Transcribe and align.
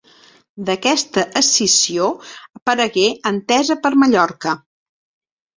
D'aquesta 0.69 1.25
escissió 1.41 2.09
aparegué 2.61 3.07
Entesa 3.33 3.81
per 3.85 3.93
Mallorca. 4.05 4.59